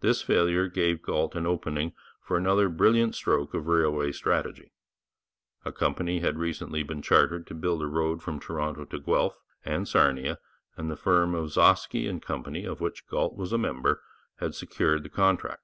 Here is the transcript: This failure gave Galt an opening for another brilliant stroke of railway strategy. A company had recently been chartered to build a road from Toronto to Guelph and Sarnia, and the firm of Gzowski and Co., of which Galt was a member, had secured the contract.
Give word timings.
This 0.00 0.22
failure 0.22 0.66
gave 0.66 1.02
Galt 1.02 1.36
an 1.36 1.46
opening 1.46 1.92
for 2.20 2.36
another 2.36 2.68
brilliant 2.68 3.14
stroke 3.14 3.54
of 3.54 3.68
railway 3.68 4.10
strategy. 4.10 4.72
A 5.64 5.70
company 5.70 6.18
had 6.18 6.36
recently 6.36 6.82
been 6.82 7.00
chartered 7.00 7.46
to 7.46 7.54
build 7.54 7.80
a 7.80 7.86
road 7.86 8.24
from 8.24 8.40
Toronto 8.40 8.84
to 8.86 8.98
Guelph 8.98 9.38
and 9.64 9.86
Sarnia, 9.86 10.40
and 10.76 10.90
the 10.90 10.96
firm 10.96 11.36
of 11.36 11.50
Gzowski 11.50 12.10
and 12.10 12.20
Co., 12.20 12.42
of 12.68 12.80
which 12.80 13.06
Galt 13.06 13.36
was 13.36 13.52
a 13.52 13.56
member, 13.56 14.02
had 14.40 14.56
secured 14.56 15.04
the 15.04 15.08
contract. 15.10 15.62